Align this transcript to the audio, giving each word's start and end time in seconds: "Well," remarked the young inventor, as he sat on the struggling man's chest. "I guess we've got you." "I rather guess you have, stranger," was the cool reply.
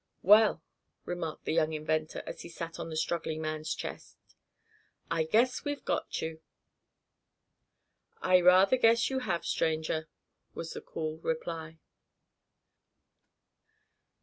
"Well," 0.23 0.63
remarked 1.05 1.45
the 1.45 1.53
young 1.53 1.73
inventor, 1.73 2.23
as 2.25 2.41
he 2.41 2.49
sat 2.49 2.79
on 2.79 2.89
the 2.89 2.95
struggling 2.97 3.39
man's 3.39 3.75
chest. 3.75 4.17
"I 5.11 5.25
guess 5.25 5.63
we've 5.63 5.85
got 5.85 6.23
you." 6.23 6.41
"I 8.19 8.41
rather 8.41 8.77
guess 8.77 9.11
you 9.11 9.19
have, 9.19 9.45
stranger," 9.45 10.09
was 10.55 10.73
the 10.73 10.81
cool 10.81 11.19
reply. 11.19 11.77